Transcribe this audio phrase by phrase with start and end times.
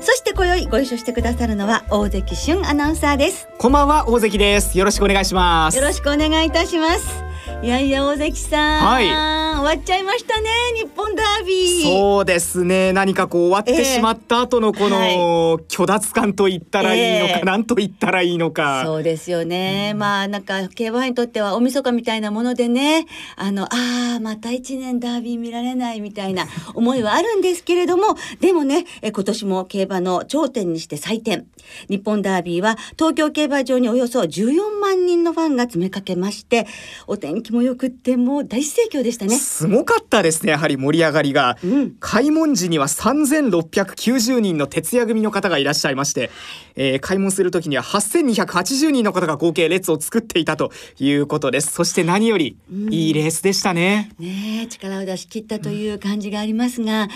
[0.00, 3.48] そして今宵ご一緒してくださるのは大関俊アナウンサーです。
[3.58, 4.78] こんばんは大関です。
[4.78, 5.76] よろしくお願いします。
[5.76, 7.22] よろしくお願いいたします。
[7.62, 11.82] いやいや大関さん、はい、終わっちゃいましたね日本ダービー。
[11.82, 12.94] そうですね。
[12.94, 18.82] 何かこう終わってしまった後のこの、えー、虚脱感と言ったらいいのか、えー、何と言ったらいいのか。
[18.86, 31.46] そうですよね、うん、まあなんか競馬にとっては大晦日みたいなものでねあのああまた一年ダービー見られないみたいな 思いはあるんですけれどもでもねえ今年も競馬の頂点にして祭典
[31.90, 36.66] 日本ダービーは東京競馬場におよそ14万人のファンが詰めかけまして
[37.06, 46.30] お天気気もよくってもう大盛況でしたねすごかったですねやはり盛り上がりが、うん、開門時には3690人の徹夜組の方がいらっしゃいまして、
[46.76, 51.72] えー、開門する時には8280人の方が合計列を作っていたということです。
[51.72, 52.56] そして何より、
[52.90, 54.12] いいレースでしたね。
[54.20, 57.10] ね力を出し切ったという感じがありますが、うん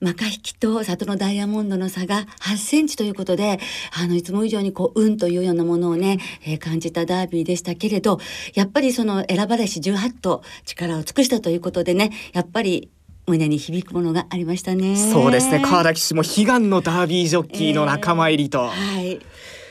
[0.00, 3.58] マカ引きと里のダイヤモンドの差が8センチということで、
[3.98, 8.20] あの、いつも以上にこう、運というようなものをね、えー、感じたダービーでしたけれど、
[8.54, 12.90] やっぱりその選ばれし18頭力を尽くしたということでね、やっぱり
[13.26, 14.96] 胸に響くものがありましたね。
[14.96, 15.60] そうですね。
[15.60, 18.58] 川田騎手も悲願のダービージョッキーの仲間入りと。
[18.58, 19.20] えー、はい。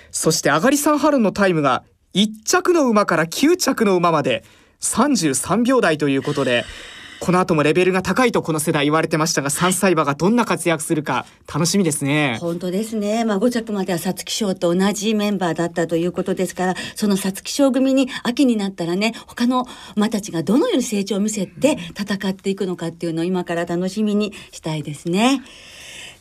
[0.10, 1.84] そして上がり3春のタイムが
[2.16, 4.44] 1着の馬から9着の馬まで
[4.82, 6.66] 33秒台ということで、
[7.20, 19.66] この後もレベルが高いとこの世代言われてましたが3歳馬がどんな活躍するか楽しみですね本当ですねまあ5着までは皐月賞と同じメンバーだったということですからその皐月賞組に秋になったらね他の
[19.96, 25.42] 馬たちがどのように成長を見せて戦っていくのかっていうのを今から楽しみにしたいですね。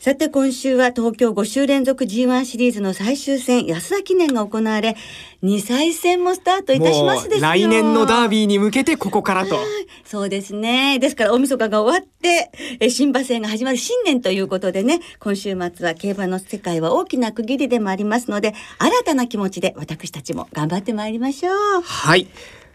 [0.04, 4.97] さて今週は東京5週連続 G1 シリーズの最終戦安田記念が行われ
[5.42, 9.56] 2歳戦もスタートいたしますです来年のダービーに向けてここからと。
[10.04, 10.98] そうですね。
[10.98, 12.50] ですから大晦日が終わって
[12.81, 21.81] え新馬戦が始まる新年ということでね今週末は競馬の世界は大きな区切りでもありますので新たな気持ちで私たちも頑張ってまいりましょう。
[21.81, 22.26] はい。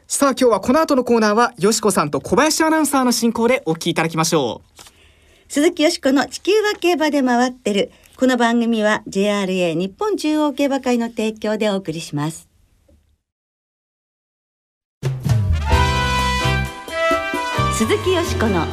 [0.08, 4.99] さあ今日はこの後のコーナーはよしこさんと小林アナウンサーの進行でお聞きいただきましょう
[5.52, 7.92] 鈴木よしこの地球は競馬で回ってる。
[8.18, 12.48] この番組は JRA 日本中央競馬会の提供でお送りします。
[17.74, 18.64] 鈴木よしこの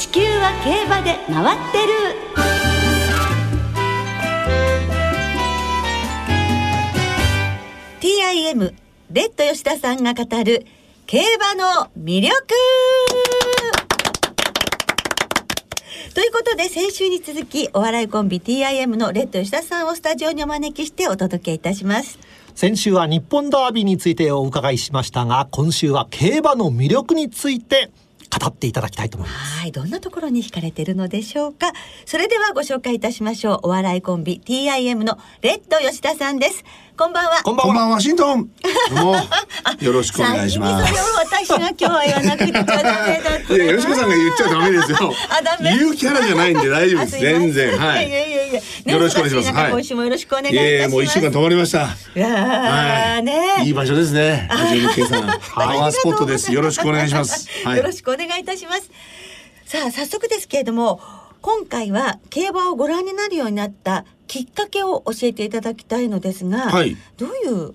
[0.00, 1.92] 地球は競馬で回ってる。
[8.00, 8.74] TIM
[9.12, 10.66] レッド吉田さんが語る
[11.06, 12.34] 競馬の魅力
[16.16, 22.18] ということで先週に続きお笑いコンビ TIM のレッド吉田さんをスタジオにお招きしてお届けいたします。
[22.54, 27.90] 先週は日本ダービーについてお伺いしましたが今週は競馬の魅力について
[28.30, 31.72] 語っていただきたいと思いますはいどんなところに惹かれているのでしょうか？
[32.04, 36.64] それではご紹介いたしましょうお笑いコンビ TIM のレッド吉田さんです
[36.96, 37.42] こんばんは。
[37.42, 37.88] こんばんは。
[37.90, 38.48] ワシントン。
[39.84, 40.94] よろしくお願いします。
[41.18, 45.12] 私が今日は言わなくちゃダメだいや、よしこさんが言っちゃダメですよ。
[45.28, 45.76] あ、ダメ。
[45.76, 47.18] 言うキャラじゃないんで大丈夫です。
[47.20, 47.78] 全然。
[47.78, 48.08] はい。
[48.08, 48.54] いやいやい
[48.86, 48.92] や。
[48.94, 49.52] よろしくお願いします。
[49.52, 49.70] はい。
[49.72, 50.64] 今週もよろしくお願いします。
[50.64, 51.80] えもう一週間止まりました。
[52.16, 53.62] いやね。
[53.66, 54.46] いい場所ですね。
[54.50, 55.26] はじめけさん。
[55.54, 56.50] パワースポットです。
[56.50, 57.46] よろしくお願いします。
[57.62, 58.90] よろしくお願いいたします。
[59.64, 61.00] さあ、早速ですけれども、
[61.40, 67.74] 今回は競馬をご覧になるようになったきっかけを教えていただきたいのですが、はい、どういう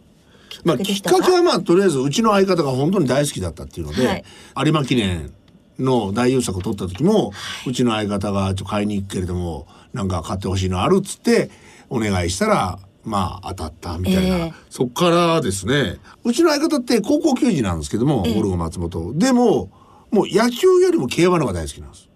[0.66, 4.24] まあ、きっかけはまあとりあえずうちの相方が本当に大好きだったっていうので、はい、
[4.66, 5.34] 有馬記念
[5.80, 7.32] の大優作を取った時も、は
[7.68, 11.50] い、うちの相方がちょ買いに行くけれどもなんか買ってほしいのあるっつって
[11.90, 15.98] お願いしたらまあ当たったみたいな、えー、そっからですね。
[16.24, 19.18] うちの相方って高校球児なんですけども、えー、ゴルゴ松本。
[19.18, 19.72] でも
[20.12, 22.10] もう野球よりも競馬の方が大好きなんです。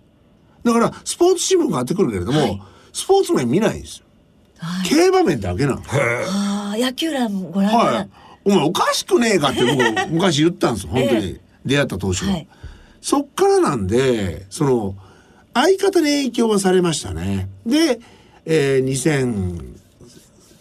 [0.63, 2.61] だからスポーツ新聞があってくるけれども、はい、
[2.91, 4.05] スポーツ面見ないんですよ。
[4.57, 5.81] はい、競馬面だけなの。
[5.89, 8.09] あ野球欄ご覧にはい。
[8.45, 9.81] お前おかしくねえかって僕
[10.13, 12.47] 昔言ったんです本当に、出会った当初は、はい、
[13.01, 14.95] そっからなんでその
[15.53, 17.49] 相方に影響はされましたね。
[17.65, 17.99] で、
[18.45, 19.75] えー、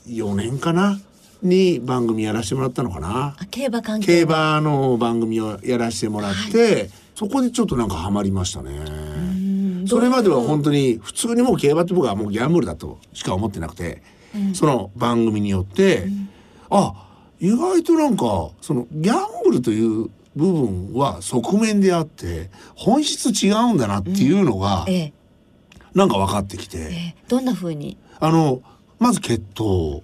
[0.06, 1.00] 2004年かな？
[1.42, 3.36] に番組やらせてもらったのかな。
[3.50, 9.86] 競馬関係競馬の番組をやらせてもらって、はい、そこでちょっとなんかハマりましたね。
[9.86, 14.02] それまでは本当に普通にもう競馬って僕はもうギャンブルだとしか思ってなくて
[14.54, 16.06] その番組によって、
[16.70, 16.94] あ
[17.38, 24.86] 意外となんかそのギャンブルという部分は側面であって本質違うんだなっていうのが、
[25.94, 27.98] なんか分かってきて、えー、どんな風に？
[28.18, 28.62] あの
[28.98, 30.02] まず血統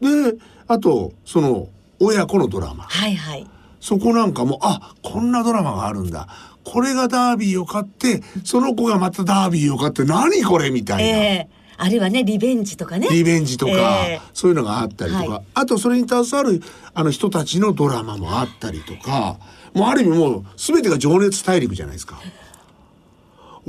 [0.00, 1.68] であとその
[2.00, 3.46] 親子のドラマ、はいはい、
[3.86, 6.26] そこなんかもあこんなドラマがあるんだ。
[6.64, 11.04] これがダービーを買ってその子がまたダービーを買って何これみたいな。
[11.04, 13.06] えーあるいはねリベンジとかね。
[13.10, 13.72] リベンジとか、
[14.08, 16.62] えー、そういうのがあったりとか、はい、あとそれに携わる
[16.94, 19.36] あの人たちのドラマもあったりとか。
[19.74, 22.18] もうある意味もう全てが情熱大陸じゃないですか。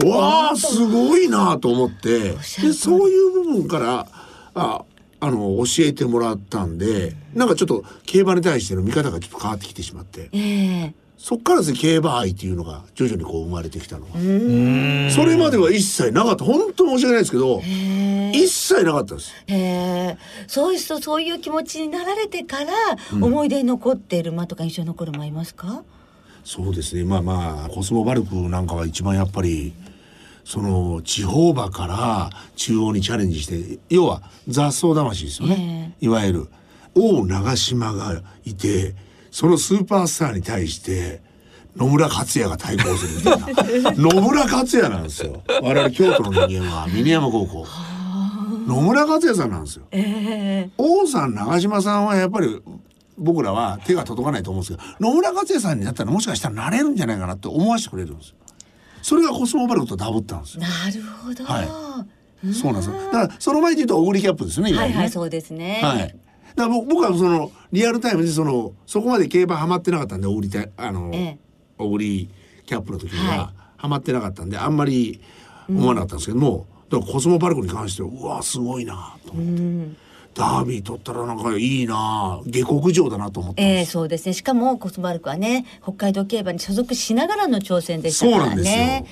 [0.05, 2.31] わあすごいなと思って。
[2.31, 2.37] で
[2.71, 4.07] そういう部分から
[4.55, 4.85] あ
[5.19, 14.11] あの教えてもらったんでなんかちょっと競馬に対しての見方がちょっと変わってきてしまって、えー、そっからですね競馬愛っていうのが徐々にこう生まれてきたのは。
[15.09, 16.45] それまでは一切なかった。
[16.45, 17.61] 本当申し訳ないですけど
[18.31, 19.33] 一切なかったです。
[19.47, 22.73] へそういう人そういう気持ちになられてから、
[23.19, 25.83] 思い出に残っている馬とか印象に残る馬いますか？
[26.43, 27.03] そうですね。
[27.03, 29.73] まあまあコスモバルクなんかは一番やっぱり
[30.47, 36.47] その地方馬から中央にチャレンジして要は雑草魂ですよね、いわゆる
[36.95, 38.95] 王長島がいて
[39.29, 41.19] そのスーパースターに対して
[41.75, 43.91] 野村克也が対抗するみたいな。
[44.15, 45.43] 野村克也なんですよ。
[45.61, 47.67] 我々京都の人間は峰山高校。
[48.67, 52.61] 野村克也さんなんですよ、えー、王さん長島さんはやっぱり
[53.17, 58.35] 僕らは手が届かないと思うんですけど野村克也さんになったらもしかしたらなれるんじゃないかなって思わせてくれるんですよ
[59.01, 65.79] それがコスモバルクとダブったんですなるほど、はい、そうなんですだからその前で言うとオグリキャップですねはいはいそうですね。
[65.83, 66.15] はい。
[66.55, 71.39] だから僕はそのリアルタイムでそのそこまで競馬ハマってなかったんでオグリあの、ええ、
[71.77, 72.29] オグリ
[72.65, 75.21] キャップの時にはハマってなかったんであんまり
[75.69, 79.51] 思わなかったんですけども、うん、だからコスモパルクに関してはうわすごいなと思って。
[79.61, 79.97] うん
[80.37, 84.33] ダービー取ったらなんかいいな下克上だなと思ってえー、そうですね。
[84.33, 89.05] しかもコスモバルクはね北海道競馬に所属しながらの挑戦でしたからね。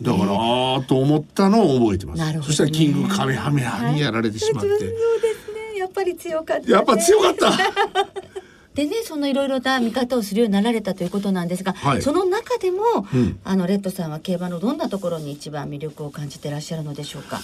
[0.00, 7.52] だから、えー、あと思ったのを覚えてます、ね、そしたらキングカメハメハにやられてしまって、はい、そうですやっぱり強かった、ね、やっぱ強かった。
[8.74, 12.78] でねそのいろいろな見方をするようになられたということなんですが、はい、その中でも、
[13.12, 17.40] うん、あのレッドさんは競馬のどんなところに一番魅力を感じていらっしゃるのでしょうか？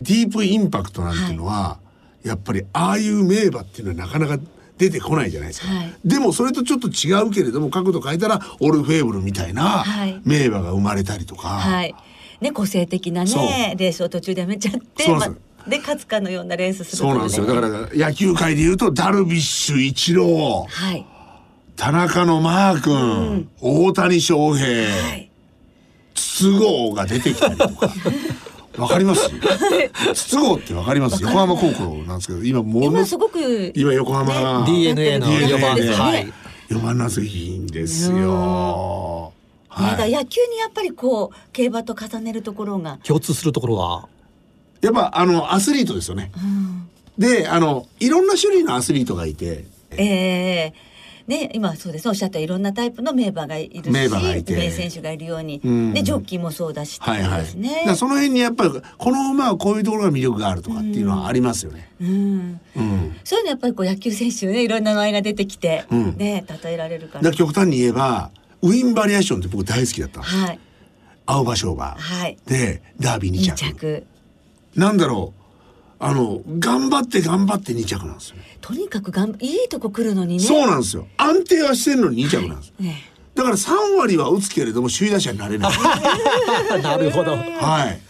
[0.00, 1.83] ディープインパクトなんていうのは、はい、
[2.24, 4.38] やっぱりああいう名馬っていうのはなかなか
[4.78, 9.84] 出てこないじゃないですか、はい、でもそれとちょっと違うけれども角度変えたらオルフェーブルみたいな
[10.24, 11.94] 名馬が生まれたりとか、はい。
[12.40, 15.28] ね、個性的なねレースを途中でやめちゃってま
[15.66, 17.46] で勝つかのようなレースするそうなんですよ。
[17.46, 21.06] だから野球界でいうとダルビッシュイチロー、はい、
[21.76, 25.30] 田中のマー君、うん、大谷翔平、はい、
[26.14, 27.92] 筒香が出てきたりとか。
[28.76, 29.30] わかります？
[30.14, 31.22] 筒香ってわかります？
[31.22, 36.32] 横浜高校なんですけど、今ものすごく今横浜、ね、DNA の4番で、はい、
[36.70, 39.32] 4番なぜいいんですよ。
[39.68, 44.08] はい、野球にやっぱりこう競馬と重ねるところが共通するところは
[44.80, 46.30] やっぱあのアスリートですよね。
[46.36, 46.88] うん、
[47.18, 49.64] であのいろんな種類のアスリートがいて。
[49.96, 50.93] えー
[51.26, 54.54] ね、今そうですおっしゃったいろんなタイプの名馬がいるし名馬がいて。
[54.54, 61.90] 名選手がいるように、うん、でジョッキーもそうだしはいはい、ね、その辺にやっぱりこの馬はこういうところが魅力があるとかっていうのはありますよね。
[62.00, 67.32] うん、うん、そういうのやっぱりこう野球選手ねいろんな名前が出てきて、うん、ね例えられるから。
[67.32, 70.36] 極端に言えばウィンバリエーションって僕大好きだったんです。
[70.36, 70.58] はい、
[71.26, 73.64] 青葉勝馬、はい、でダービー2着。
[73.64, 74.06] 2着。
[74.76, 75.43] なんだろう
[75.98, 78.36] あの頑張って頑張って2着なんですよ。
[78.60, 80.42] とにかくがんいいとこ来るのにね。
[80.42, 81.06] そうなんですよ。
[81.16, 82.72] 安定はしてるのに2着なんです。
[82.78, 83.02] はいね、
[83.34, 85.72] だから3割は打つけれども首位打者になれない。
[86.82, 87.32] なるほど。
[87.32, 88.00] はい。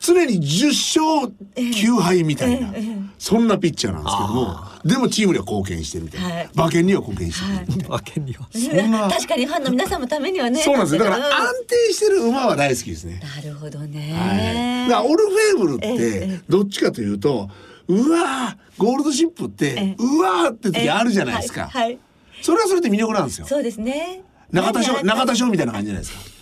[0.00, 2.72] 常に10勝9敗みたいな、
[3.18, 4.56] そんなピッチャーなんですけども
[4.88, 8.48] でもチームには貢献してみたいな、はい、馬券には貢献してる、馬券には。
[8.50, 11.04] そんな確かにファンの皆さんのためにはねそうなんですよ。
[11.04, 13.20] だから安定してる馬は大好きですね。
[13.36, 17.50] なるほどね、はい、だオルフェーブルってどっちかというと
[17.88, 21.98] うわゴールドシップってうわって時あるじゃないですか、はい、
[22.40, 23.46] それはそれで魅力なんですよ。
[23.46, 24.22] そうですね。
[24.50, 26.38] 中田翔中田翔みたいな感じじゃないですか。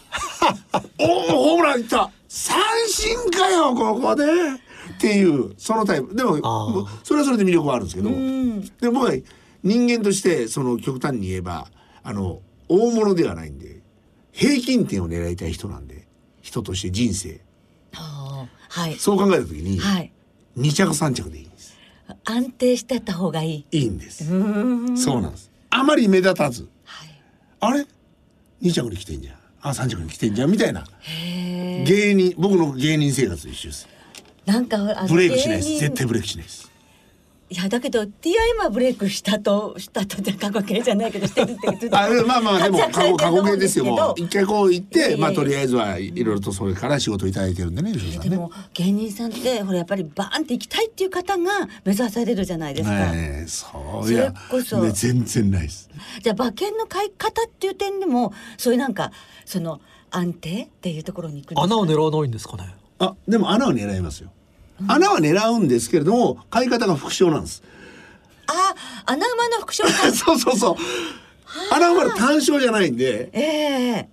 [1.01, 2.11] おおホームランいった。
[2.29, 4.25] 三振かよここで
[4.97, 6.15] っていうそのタイプ。
[6.15, 6.39] でも
[7.05, 8.11] それはそれで魅力はあるんですけど。
[8.81, 9.09] でも
[9.63, 11.67] 人間としてその極端に言えば
[12.03, 13.81] あの大物ではないんで
[14.33, 16.07] 平均点を狙いたい人なんで
[16.41, 17.41] 人として人生、
[17.93, 20.13] はい、そう考えた時に、はい、
[20.57, 21.77] 2着3着でいいんです。
[22.25, 23.67] 安定してた方がいい。
[23.73, 24.27] いいんです。
[24.29, 24.35] そ
[25.19, 25.51] うなんです。
[25.71, 27.09] あまり目立たず、はい、
[27.61, 27.87] あれ
[28.63, 29.37] ？2着に来てんじゃん。
[29.63, 30.51] あ三着に来てんじゃん。
[30.51, 30.85] みたいな。
[31.85, 33.89] 芸人僕の芸人生活と一緒です
[34.47, 35.79] なんかブレイクしないです。
[35.81, 36.71] 絶対ブレイクしないです。
[37.49, 44.21] いやだけど TIM はブレイクしたとしたとじゃ過去形じゃないけどしてるってあまあまあでも過去過去形ですよもう。
[44.21, 55.89] 一回こう言って、えー、まあとりあえずはいろいろとそれから仕事いただいてるんでね、えー、でも芸人さんってほらやっぱりバーンって行きたいっていう方が目指されるじゃないですか、えー、そういやこそ、ね、全然ないです。
[56.21, 59.13] じゃあ馬券の買い方っていう点でもそういうなんか
[59.45, 62.75] その安定っていうところに行く穴を狙わないんですかね？
[62.99, 64.33] あでも穴は狙いますよ
[64.87, 67.63] 穴は狙うんですけれども買い方が副賞なんです。
[68.47, 68.75] あ、
[69.07, 70.77] 穴馬の副賞 そうそうそう。
[71.73, 73.31] 穴馬の単勝じゃないんで。
[73.33, 74.09] ええ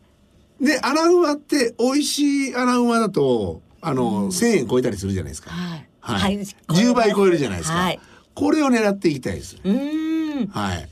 [0.62, 5.52] ー、で穴馬って美味しい穴馬だとあの、うん、1円超えたりするじゃないですか。
[5.52, 5.88] はい。
[6.00, 6.40] はい。
[6.40, 7.78] 10倍超えるじゃないですか。
[7.78, 8.00] はい、
[8.34, 9.58] これを狙っていきたいです。
[9.64, 10.48] うん。
[10.48, 10.90] はい。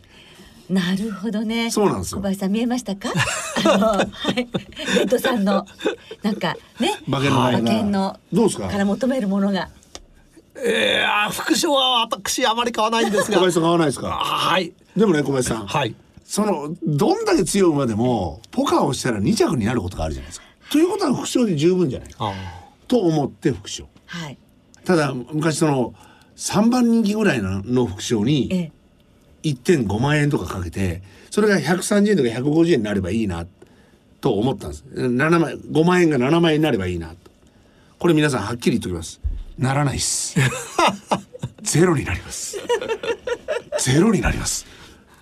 [0.72, 1.70] なるほどね。
[1.70, 3.10] そうなんです小林さん見えましたか？
[3.66, 4.44] あのはい、レ
[5.04, 5.66] ッドさんの
[6.24, 8.70] なんかね、馬券の馬券のどうですか？
[8.70, 9.70] から求めるものが。
[10.56, 13.38] ええー、副賞は私あまり買わないんですが。
[13.38, 14.08] 小林さん買わないですか？
[14.12, 14.74] はい。
[14.96, 15.66] でもね小林さん。
[15.68, 15.96] はい。
[16.24, 20.46] そのどんだけ強い馬でもポカをしたら2着になることがあるじゃないですか。
[20.72, 22.32] ということは副賞で十分じゃないか
[22.88, 23.90] と思って副賞。
[24.06, 24.38] はい。
[24.86, 25.94] ただ昔その
[26.38, 28.72] 3番人気ぐらいの副賞に。
[29.44, 33.46] ええ1.5万円とかかけてそれが130円とか150円になればいいな
[34.20, 34.86] と思ったんです。
[34.94, 37.16] 7万5万円が7万円になればいいなと。
[37.98, 39.20] これ皆さんはっきり言っておきます。
[39.58, 40.38] ならないっす。
[41.64, 42.58] ゼロになります。
[43.80, 44.66] ゼロになります。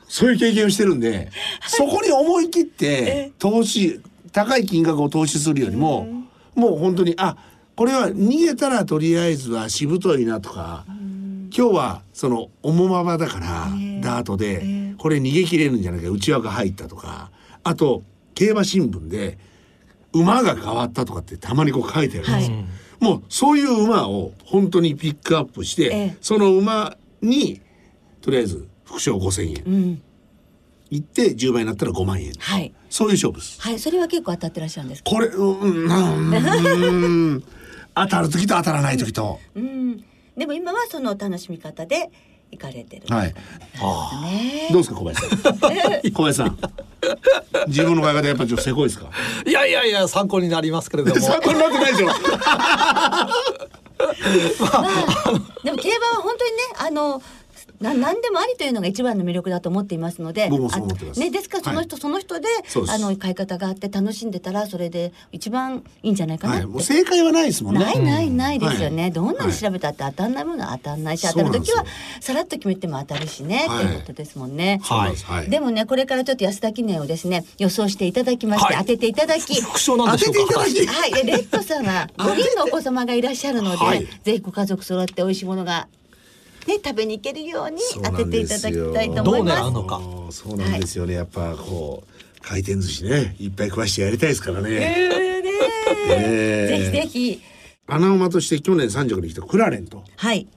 [0.07, 1.31] そういう経験をしてるんで、
[1.67, 6.07] そこに思い切って投資高い金額を投資するよりも、
[6.55, 7.37] もう本当にあ
[7.75, 10.85] これは逃げたらとりあえずはしぶといなとか、
[11.55, 13.67] 今日はその重馬場だから、
[14.01, 17.31] ダートで、これ逃げ切れるんじゃないか内枠入ったとか
[17.63, 18.03] あと
[18.33, 19.37] 競馬新聞で
[20.13, 22.51] 馬が変わったとかってたまにこう書いてあるんです。
[22.51, 22.57] よ。
[22.57, 22.65] はい、
[22.99, 27.61] もうそういう馬を本当にピックアップして、その馬に
[28.21, 29.63] とりあえず副賞5,000円。
[29.65, 30.01] うん。
[30.91, 33.61] 行って10倍になったら5万円、はい、そういう勝負です。
[33.61, 37.43] はい、それは結構当たってらっしゃるんですこれ、うん、うん、
[37.93, 39.39] 当たる時と当たらない時と。
[39.53, 40.03] うん、
[40.39, 42.09] でも今はその楽しみ方で
[42.51, 43.03] 行かれてる。
[43.13, 43.35] はい。
[43.81, 44.11] あ
[44.69, 44.73] あ。
[44.73, 45.59] どうですか小林さん。
[46.11, 46.57] 小林さん。
[47.67, 49.09] 自分の会話でやっぱちょっとせこいですか？
[49.45, 51.19] いやいやいや参考になりますけれども。
[51.21, 52.07] 参考になってないでしょ。
[52.09, 52.13] ま
[53.99, 54.87] あ、
[55.63, 57.21] でも競馬は本当にねあの
[57.79, 62.47] な何でもありというのが一番の魅力だと思っていますのでね、ですからその人、はい、その人で
[62.89, 67.81] あの買い方があって楽しんでたらそれで一番いいんじゃないかなって、はい、正解はないですもんね。
[67.83, 71.85] ないないないですよね、はい、どんなに調べたって当たんないものは当たんないし、当たる時は
[72.19, 75.13] さらっと決めても当たるしね、っていうことですもんね、は
[75.45, 80.73] い、でもねこれからちょっと安田記念をですね予想していただきまして、当てていただき副賞なんでしょうかはい。
[80.73, 85.87] レッドさんは 5人のお子様がいらっしゃるので、ぜひご家族揃って美味しいものが
[86.67, 90.39] ね食べに行けるように当てていただきたいと思います。
[90.43, 91.13] そうなんですよね。
[91.15, 94.69] やっぱこう回転寿司ねいっぱい食わしてやりたいですからね。
[94.71, 95.51] えー、ね
[96.09, 97.41] えー、ぜひぜひ。
[97.87, 100.03] 穴馬として去年三着に来たクラレント。
[100.15, 100.47] はい。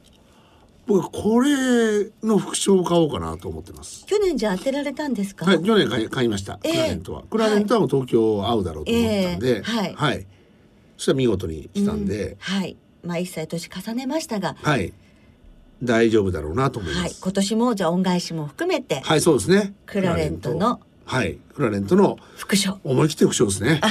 [0.87, 4.05] 僕これの副賞を買おうかなと思ってます。
[4.05, 5.47] 去年じゃ当てられたんですか？
[5.47, 6.59] はい、去年買い買いました。
[6.65, 7.23] えー、クラレントは。
[7.23, 10.27] クラレントは東京合うだろうと思ったんで、えー、はい、はい。
[10.97, 12.77] そしたら見事に来たんで、うん、はい。
[13.05, 14.93] まあ一歳年重ねましたが、はい。
[15.83, 17.03] 大丈夫だろうなと思います。
[17.03, 19.01] はい、今年もじゃあ恩返しも含めて。
[19.01, 19.75] はい、そうですね。
[19.87, 20.81] クラレントの。
[21.05, 22.19] はい、クラレントの。
[22.37, 22.79] 副賞。
[22.85, 23.81] 思い切って副賞ですね。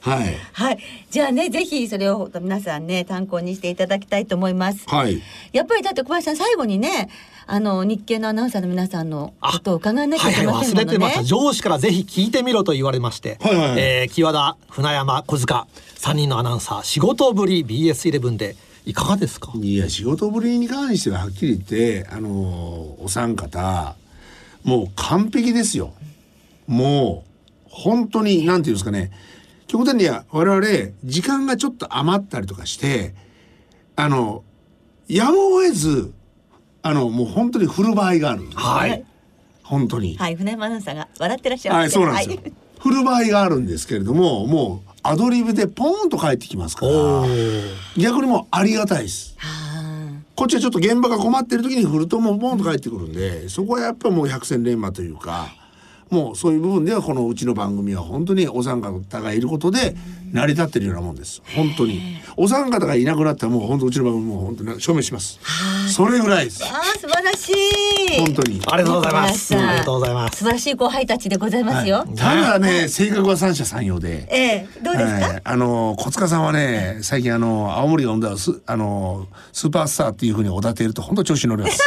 [0.00, 0.36] はい。
[0.52, 0.78] はい。
[1.10, 4.88] じゃあね、ぜひそれを皆さんね、参考にしていただきたいと思います。
[4.88, 5.20] はい。
[5.52, 7.10] やっぱりだって小林さん最後にね、
[7.48, 10.92] あの日経のアナウンサーの皆さんのことを伺わなきゃいけませんもんね。
[10.92, 11.24] はいはい、忘れてました。
[11.24, 18.54] 上司からぜひ聞いてみろと言われまして、はいはいはい、えー、木和田、船山、小塚三人のアナウンサー仕事ぶり BS11 で
[18.86, 19.52] いかがですか？
[19.56, 22.30] いや仕事ぶりに関してははっきり言ってあの
[23.00, 23.96] お三方
[24.62, 25.92] もう完璧ですよ。
[26.68, 27.24] も
[27.66, 29.10] う本当になんていうんですかね。
[29.66, 33.14] 極端には我々時間がちょっと余ったりとかして
[33.96, 34.44] あの
[35.08, 36.12] やむを得ず
[36.82, 38.42] あのもう本当に振る場合がある。
[38.42, 39.04] んです、ね、はい。
[39.64, 40.16] 本当に。
[40.16, 46.92] はい船山さんが笑ってらっしゃるはいそうなんですよ、はい、振る場合があるんですけれどももうアドリブでポンと帰ってきますから
[47.96, 49.36] 逆にもうありがたいです。
[50.34, 55.48] こっちはちょっと現場が困ってる時に振るともうポンと帰ってくるんでそこはやっぱもう百戦錬磨というか
[56.10, 59.96] もうそういう部分ではこのうちの番組は本当にお三方がいることで
[60.32, 61.42] 成り立ってるようなもんです。
[61.56, 62.18] 本当に。
[62.36, 65.40] お三方がいなくなったらもう本当うちの番組も本当に証明します。
[65.92, 66.62] それぐらいです。
[66.64, 68.20] あ素晴らしい。
[68.20, 68.60] 本当に。
[68.66, 69.56] ありがとうございます。
[69.56, 70.38] ありがとうございます。
[70.38, 74.28] 素晴らしい後輩たちでございますよ、はい、ただね性格は三者三様で。
[74.30, 74.68] ええ。
[74.82, 81.80] どうですか、はい、あの小塚さんはね最近あの青森が生んだスあのスーパースターっていうふうにおだてると本当調子乗ります。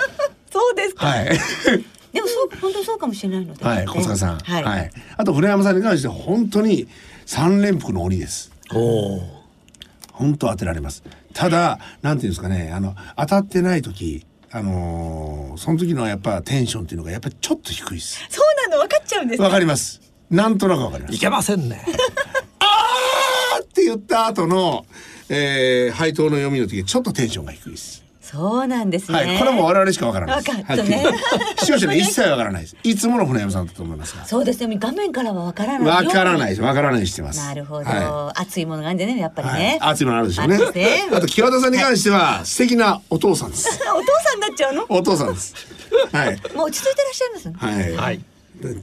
[0.50, 1.06] そうですか。
[1.06, 6.88] はいでもそう本当そうかもしれないので、はい、小塚さん、はい、はい、あと船山さんに関して本当に
[7.26, 8.50] 三連複の鬼です。
[8.74, 9.38] おお。
[10.12, 11.04] 本当当てられます。
[11.32, 14.26] ただ、なんていうんですかね、あの当たってない時。
[14.50, 18.26] あのー、その時のやっぱテンションっていうのがやっぱりちょっと低いです。
[18.30, 20.00] そうなの分かっちゃうんですわかります。
[20.30, 21.14] なんとなくわかります。
[21.14, 21.84] いけませんね。
[22.58, 24.86] あーって言った後の、
[25.28, 28.07] えー、配当の読みの時ちょっとテンションが低いです。
[28.30, 29.16] そうなんですね。
[29.16, 30.56] はい、これも我々しかわからないです。
[30.56, 31.04] 分かったね。
[31.60, 32.76] 視聴者に一切わからないです。
[32.84, 34.76] いつもの船山さんだと思いますそうですね。
[34.78, 36.04] 画面からはわからない。
[36.04, 36.60] わからないです。
[36.60, 37.38] わからないしてます。
[37.38, 37.84] なるほど。
[37.84, 39.78] はい、熱いものがあるんでね、やっぱりね。
[39.80, 40.58] はい、熱いものあるでしょうね。
[41.10, 43.66] あと木和田さんに関しては、素敵なお父さんです。
[43.88, 44.84] お父さんになっちゃうの？
[44.90, 45.54] お父さんです。
[46.12, 46.38] はい。
[46.54, 47.96] もう落ち着いてらっしゃいます、はい。
[47.96, 48.20] はい。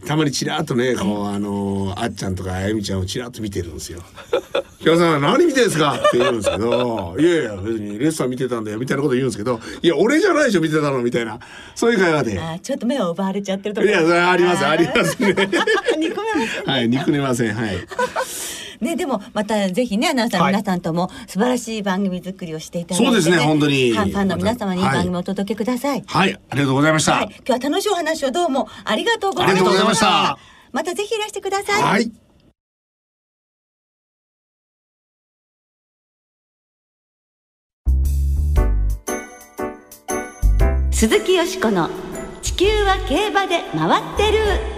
[0.05, 4.01] たまにちらっとね、こう、あのあっちゃんとかあゆみちゃんをちらっと見てるんですよ。
[4.79, 5.96] 木田さん何見てんですか？
[5.96, 11.39] って言うんですけど、いやいや、別にレッサー見てたんだよ、みたいなこと言うんですけど、いや、俺じゃないでしょ、見てたの、みたいな。
[11.75, 12.39] そういう会話で。
[12.39, 15.36] あちょっと目を奪われちゃってるといや、それあります、ありますね。
[16.65, 17.77] はい、憎めません、はい。
[18.86, 23.92] ね、でもまたぜひねアナウンサーの皆さんとも素晴らしい番組作りをしていただいて、ね、そうですね本当に。
[23.92, 24.88] ファンの皆様にいい。
[24.88, 30.38] 番組をお届けください、はい、はい、ありがとうございました、はい、今日は楽しいお話をどうもありがとうございました。
[30.72, 31.82] またぜひいらしてください。
[31.82, 32.12] はい。
[40.92, 41.89] 鈴木よしこの
[42.42, 44.75] 地球は競馬で回ってる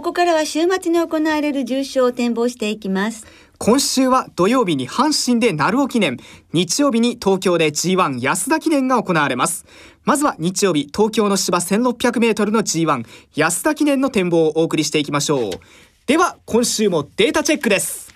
[0.00, 3.26] ここからは週末に行われる重賞を展望していきます。
[3.58, 6.16] 今週は土曜日に阪神で鳴尾記念。
[6.54, 9.66] 日曜日に東京で G1 安田記念が行われます。
[10.06, 13.04] まずは日曜日東京の芝 1600m の G1
[13.36, 15.52] 安田記念の展望をお送りしていきましょう。
[16.06, 18.10] では今週もデータチェックです。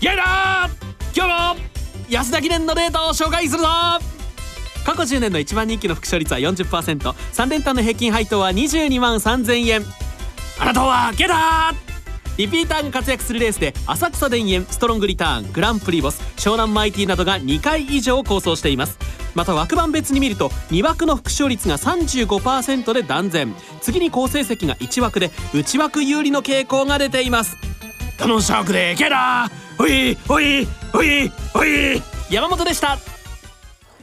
[0.00, 0.70] やだ
[1.16, 1.62] 今日の
[2.08, 3.66] 安田記念のデータを紹介するぞ
[4.84, 9.84] 過去10年の一番人気の副賞率は 40%3 連単の平均配当は22万3000円。
[10.58, 11.92] あなたはゲダー！
[12.38, 18.98] リピーターが活躍するレースで浅草田園ストロングリターングランプリボス湘南マイティなどが2回以上構想しています。
[19.34, 23.54] また枠番別に見ると2枠の副賞率が35%で断然。
[23.80, 27.56] 次に好成績が1枠で内枠有利の傾向が出ています。
[28.18, 29.82] 頼んシャークでゲダー！
[29.82, 32.02] おいおいおいおい。
[32.30, 32.98] 山本でした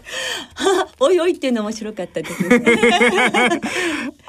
[0.99, 2.43] おいおいっていうの面白かったです、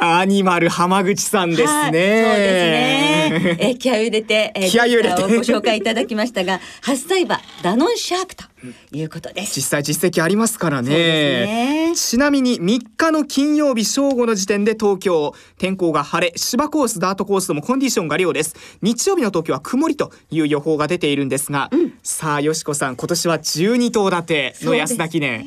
[0.03, 1.67] アニマル浜口さんですね。
[1.67, 3.57] そうですね。
[3.61, 8.45] え気合を入れて、え気合を入れてご紹介いただきましたが、初歳馬ダノンシャークと
[8.93, 9.55] いうことです。
[9.57, 10.89] 実際実績ありますからね。
[10.91, 18.57] ねちなみに3日の金曜日正午の時点で東京天候が晴れ、芝コースダートコースともコンディションが良です。
[18.81, 25.47] 日曜日の東京は曇りという予報が出ているんですが、うん、さあよしこさん今年は12頭立ての安田記念。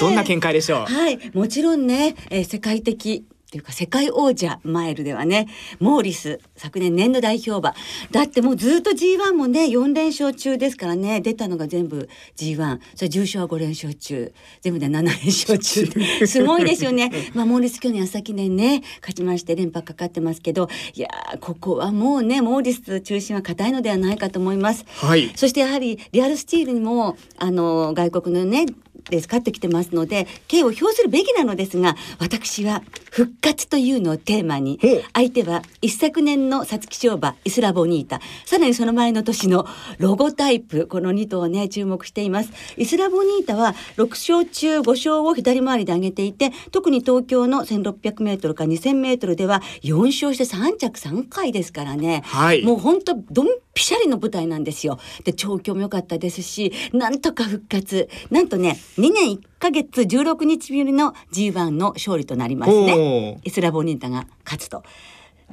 [0.00, 0.92] どんな見解でしょう？
[0.92, 5.46] はい、もちろんね、えー、世界的っていうか世界王者マイルではね
[5.78, 7.74] モーリス昨年年度代表馬。
[8.10, 14.32] だってもうずっと G1 もね4連勝中ですからね出たのが全部 G1 それ重賞は5連勝中。
[14.62, 15.84] 全部で7連勝中。
[16.26, 17.12] すごいですよね。
[17.34, 20.70] まあモーリス去年朝記念ね勝ちまして連覇かかってますけど。
[20.94, 21.08] いや
[21.40, 28.66] ここはもうねモーリス中心は硬いのではないかと思います、はい、そしてやはりリアルスチールにもあの外国のね
[29.10, 34.80] で使ってきてますので敬を表するべきなのですが私は復活というのをテーマに
[35.12, 38.20] 相手は一昨年の皐月賞馬イスラボニータ。
[38.46, 39.66] さらにその前の年の
[39.98, 42.50] ロゴタイプこの2頭をね注目しています。
[42.78, 54.98] イスラボニータは6勝中5勝を左回りで上げていて特に東京の 1600m か 2000m では4勝して3着3回ですからね、はい、もう本当ドンピシャリの舞台なんですよ。
[55.24, 58.08] で調教も良かったですしなんとか復活。
[58.30, 63.01] なんとね2年1ヶ月16日ぶりの G1 の勝利となりますね
[63.44, 64.82] イスラボニータが勝つと。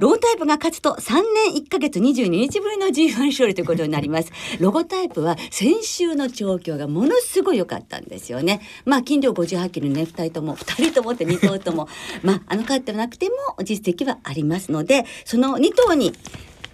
[0.00, 1.12] ロータイプが勝つと3
[1.52, 4.32] 年1ヶ月22日ぶりの G1 勝利ということになります。
[4.58, 8.62] ロゴタイプは先週の調教がものすごい良かったんですよね。
[8.86, 11.86] まあ、金量58キロね、2人とも、2人ともって2頭とも、
[12.24, 16.14] まあ、あの勝ってなくても実績はありますので、その2頭に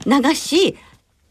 [0.07, 0.77] 流し、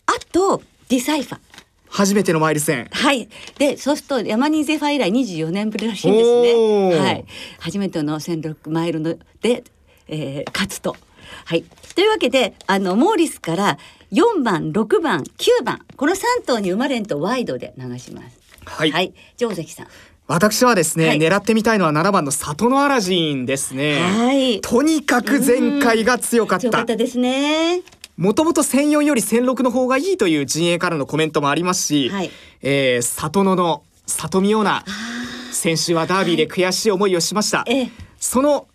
[0.06, 1.55] あと、ディサイファー。
[1.96, 2.90] 初めてのマイル戦。
[2.92, 3.30] はい。
[3.58, 7.00] でそうすると山ニーゼファ以来24年ぶりらしいんですね。
[7.00, 7.26] はい。
[7.60, 9.64] 初めての1006マイルので、
[10.10, 10.98] えー、勝つと。
[11.46, 11.64] はい。
[11.96, 13.78] というわけであのモーリスから
[14.12, 18.38] 4番6番9番この3頭に生まれんとワイドで流します。
[18.66, 19.88] はい、はい、上関さん。
[20.28, 24.00] 私はですね、はい、狙ってみたいのは7番の里のアラジンですね。
[24.00, 24.60] はい。
[24.60, 26.62] とにかく前回が強かった。
[26.62, 27.84] 強かったですね。
[28.18, 38.68] もともと1004より1006の方がいいという陣営からのコメントもありますし、はい、えー、里野の里見オーナー先週はダービーで悔しい思いをしました、はい、その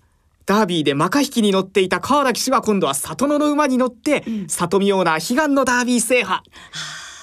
[0.46, 6.42] ダービーでマカ引きに乗っていた川田騎手は今度は里野の馬に乗って、うん、里見オーナー悲願のダービー制覇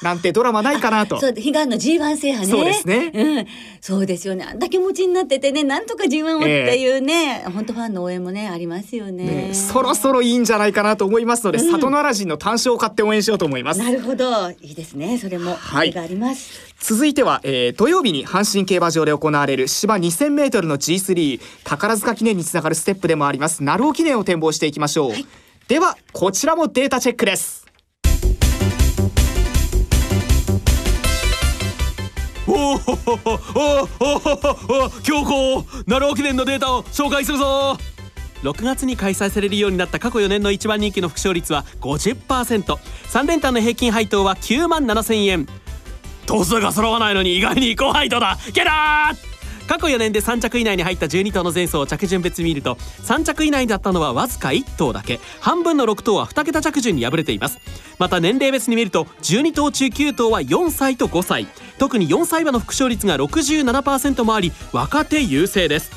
[0.01, 1.19] なんてドラマないかなと。
[1.19, 2.51] そう、悲願の G1 制覇ね。
[2.51, 3.11] そうですね。
[3.13, 3.47] うん。
[3.81, 4.45] そうですよね。
[4.47, 13.79] あんだけ持ちになっててね、なんとか G1 をっていうね、えー、本当ファンの応援もね、ありますよね、ね、そろそろいいんじゃないかなと思いますので、うん、里のアラジンの単勝を買って応援しようと思います。
[13.79, 14.51] なるほど。
[14.51, 15.17] いいですね。
[15.17, 15.55] それも。
[15.55, 15.91] はい。
[15.91, 16.67] があります。
[16.79, 25.25] 続いては、えー、土曜日に阪神競馬場で行われる芝 2000m の G3 宝塚記念につながるステップでもあります鳴尾記念を展望していきましょう、はい、
[25.67, 27.66] ではこちらもデータチェックです
[32.47, 32.77] おおお
[34.85, 37.77] お強行奈良記念のデータを紹介するぞ
[38.43, 45.47] 6月に開催されるようになった過去4年の一番人気の副勝率は 50%3 連単の平均配当は9万7000円
[46.25, 49.26] 頭数が揃わないのに意外に高配当だゲラー
[49.67, 55.19] 過去4年で3着以内に入った12頭の前走を着順別に見ると3着以内だったのはわずか1頭だけ。
[55.39, 57.59] 半分の6頭は2桁着順に敗れています。
[57.99, 61.47] また年齢別に見ると12頭中9頭は4歳と5歳。
[61.77, 65.91] 特に4歳馬の副勝率が67%もあり若手優勢です。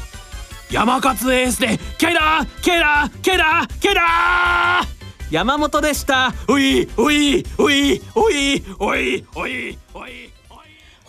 [0.71, 5.35] 山勝エースでケラーケラーケラーケラー。
[5.35, 6.35] 山本でした。
[6.49, 10.40] おいおいおいおいおいおいおい。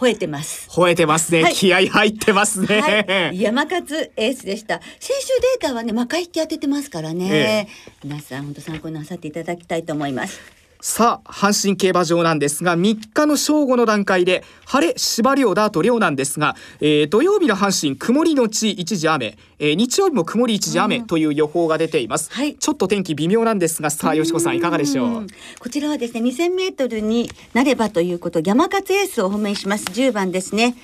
[0.01, 0.67] 吠えてます。
[0.71, 1.43] 吠えてますね。
[1.43, 4.81] はい、気合入ってますね、はい、山勝エースでした。
[4.99, 5.27] 先週
[5.59, 7.27] データはね、魔界引き当ててますからね。
[7.31, 7.67] ええ、
[8.03, 10.60] 皆さん本当参考になさっていただきたいと思います。
[10.83, 25.27] さあ阪神競馬場なんですが3日の正午の段階で晴れ芝涼だと涼なんですが、えー、土曜日の阪神曇りのち一時雨、えー、日曜日も曇り一時雨という予報が出ています、はい、ちょっと天気微妙なんですがさあよしこさんいかがでしょう？
[25.59, 29.85] こちらはですね2000メートルになればということ山勝エースを褒めします。
[29.85, 30.75] 10番ですね。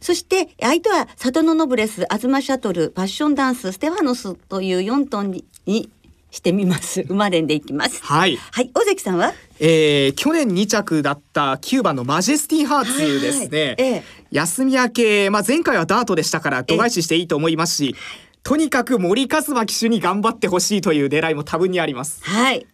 [0.00, 5.90] そして相手は里のノブレス、東シャトル、パッションダンス、ステファノスという4トンに
[6.30, 7.04] してみます。
[7.08, 8.02] 馬連でいきます。
[8.02, 8.38] はい。
[8.52, 9.32] はい、尾関さんは？
[9.58, 13.74] えー、去年2着だった9番のマジェスティハーツですね。
[13.78, 17.96] え、休み明け、まあ前回はダートでしたから度外視していいと思いますし。
[18.42, 22.20] とにかく森一馬騎手に頑張ってほしいという狙いも多分にあります。
[22.24, 22.66] はい。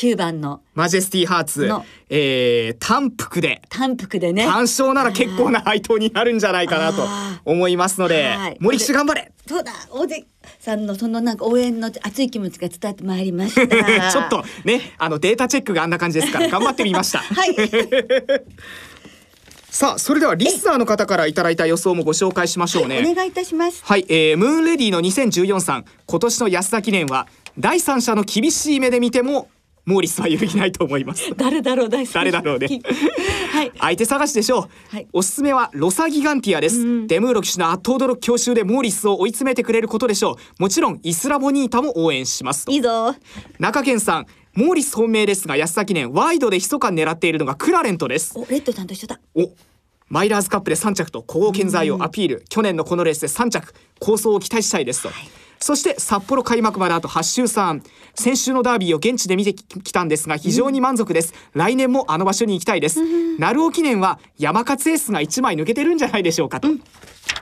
[0.00, 0.62] 9番の。
[0.74, 1.66] マジェスティハーツ。
[1.66, 3.60] の、えー、単服で。
[3.68, 4.46] 単服でね。
[4.46, 7.06] 単勝なら結構な配当になるんじゃないかなと
[7.44, 9.30] 思いますので森騎手頑張れ。
[9.46, 10.26] そうだ大関
[10.58, 13.66] さんのそのなんか応援の熱い気持ちが伝わってまいりました。
[14.10, 17.18] ちょっとねあのデータチェックがあんな感じですから頑張ってみました。
[17.18, 17.54] はい。
[19.68, 23.82] さあそれではリスナーの方からいただいた予想もご紹介しましょうね、はい、お願いいたします。
[23.84, 25.84] はい、えー、ムーンレディの2014さん。
[26.06, 29.48] 今年の安田記念は第三者の厳しい目で見ても
[29.90, 31.34] モーリスは揺るぎないと思います。
[31.36, 32.68] 誰だろう大誰だろうね。
[33.52, 40.62] はい、相手探しでしょう、はい、おすすめはロサギガンティアです、うん、デムーロ騎手の圧倒驚く強襲でモーリスを追い詰めてくれることでしょう。
[40.62, 43.14] もちろんイスラボニータも応援しますいいぞ。
[43.58, 48.38] 中堅さんモーリス本命ですが安田記念ワイドで密かに狙っているのがクラレントです。
[48.38, 49.20] おレッドさんと一緒だ。
[49.34, 49.50] お
[50.08, 53.72] マイラーズカップで3着と古豪健在をアピール、去年のこのレースで3着。
[54.00, 55.28] 構想を期待したいですと、はい
[55.62, 57.82] そして札幌開幕まであと8週3
[58.14, 63.00] 先週のダービーを現地で見てきたんですが非常に満足です、うん、来年もあの場所に行きたいです、
[63.38, 66.82] 鳴尾記念は山勝エースが1枚抜けてるんじゃないでしょうかと、うん、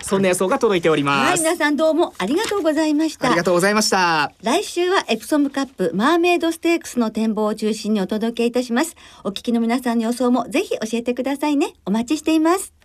[0.02, 1.28] そんな予想が届いております。
[1.30, 3.28] はい皆さんどうもありがとうございました。
[3.28, 4.32] ありがとうございました。
[4.42, 8.96] 来週はエプソムカップマーメイドステークスの展望を中心にお届けいたします。
[9.24, 11.74] お聞きの皆さんの予想もぜひ教えてくださいね。
[11.84, 12.77] お待ちしています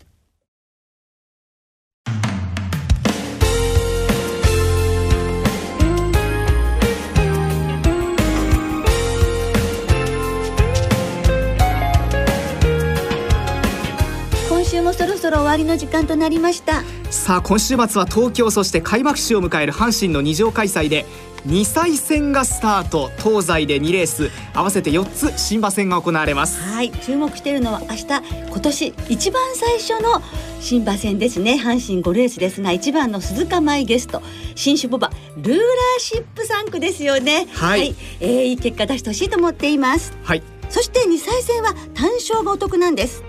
[14.93, 16.83] もそろそろ終わりの時間となりました。
[17.09, 21.05] さあ今週末は東京そして開幕週を迎える阪神の二乗開催で
[21.47, 26.61] 2歳戦がスタート東西で2レース合わせて4つ新馬戦が行われます。
[26.61, 30.21] はい注目しているのは明日今年一番最初の
[30.59, 31.53] 新馬戦ですね。
[31.53, 34.21] 阪神5レースですが1番の鈴鹿舞ゲスト
[34.55, 37.47] 新種ボバルーラーシップ3区ですよね。
[37.53, 40.13] はい、はい、えー、いい結果出してほしいと思っています。
[40.23, 40.43] はい。
[40.69, 43.23] そして2歳戦は単勝がお得なんです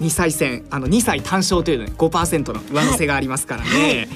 [0.00, 3.70] 2歳戦あの2歳単勝というの5%の上乗せがありますからね。
[3.70, 3.96] はい。
[3.98, 4.08] はい。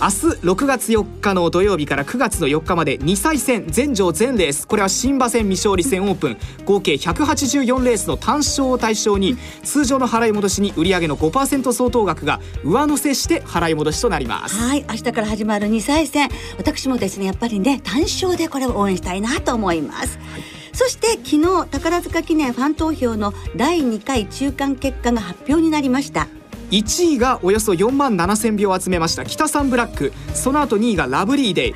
[0.00, 0.12] 明日
[0.46, 4.66] 6月4日の土曜日から9月の4日まで2歳戦全場全レース。
[4.66, 6.38] これは新馬戦未勝利戦オープン。
[6.64, 14.56] 合計184レースの単勝を対象に通常の払い戻しに売上の5%相当額が上乗せして払い戻しとなります。
[14.56, 14.86] はい。
[14.88, 16.30] 明日から始まる2歳戦。
[16.56, 26.28] 私もですねやっぱりね単勝でこれを応援したいなと思います、はいそして昨日宝塚記念ファン投票の第2回中間結果が発表になりました。
[26.70, 30.12] 1位がおよそ4万7千票集めました北サンブラック。
[30.34, 31.74] その後2位がラブリーデイ。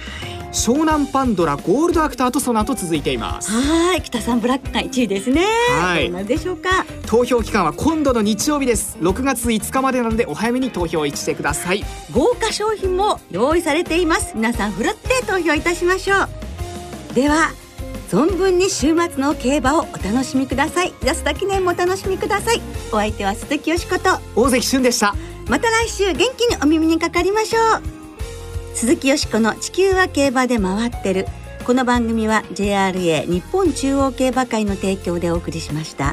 [0.52, 3.50] 湘南パンドラゴールドアクターとその後続いています。
[3.50, 5.44] はい北サンブラックが1位ですね。
[5.80, 6.12] はい。
[6.12, 6.86] どうでしょうか？
[7.06, 8.96] 投票期間は今度の日曜日です。
[9.00, 11.82] 6月5日までなのでお早めに投票してください。
[12.12, 14.34] 豪華商品も用意されています。
[14.36, 16.14] 皆さんふるって投票いたしましょ
[17.10, 17.14] う。
[17.14, 17.50] では
[18.14, 20.92] 存分に週末の競馬をお楽しみください。
[21.02, 22.60] 安田記念もお楽しみください。
[22.92, 24.20] お相手は鈴木よしこと。
[24.40, 25.16] 大関俊でした。
[25.48, 28.76] また来週元気にお耳にかかりましょう。
[28.76, 31.26] 鈴木よしこの地球は競馬で回ってる。
[31.66, 36.12] この番組は JRA 日本中央競馬会の提供でお送りしました。